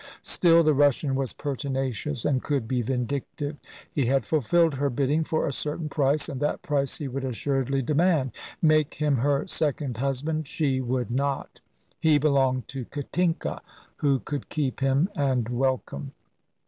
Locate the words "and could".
2.25-2.67